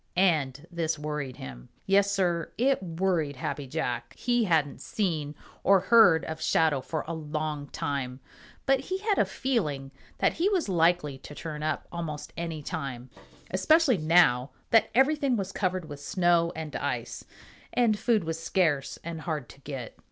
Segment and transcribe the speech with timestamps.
[0.15, 1.69] And this worried him.
[1.85, 4.15] Yes, Sir, it worried Happy Jack.
[4.17, 8.19] He hadn't seen or heard of Shadow for a long time,
[8.65, 13.11] but he had a feeling that he was likely to turn up almost any time,
[13.51, 17.23] especially now that everything was covered with snow and ice,
[17.71, 19.99] and food was scarce and hard to get.